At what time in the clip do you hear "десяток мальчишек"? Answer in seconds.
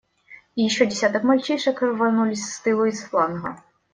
0.87-1.83